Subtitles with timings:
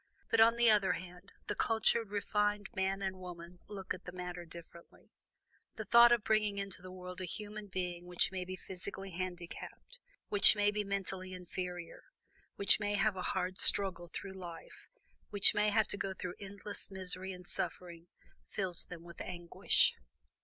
[0.31, 4.45] But, on the other hand, the cultured, refined man and woman look at the matter
[4.45, 5.11] differently.
[5.75, 9.99] The thought of bringing into the world a human being which may be physically handicapped,
[10.27, 12.05] which may be mentally inferior,
[12.55, 14.87] which may have a hard struggle through life,
[15.29, 18.07] which may have to go through endless misery and suffering,
[18.47, 19.93] fills them with anguish.